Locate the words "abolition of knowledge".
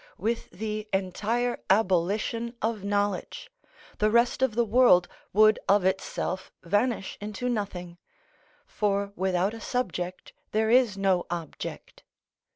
1.69-3.51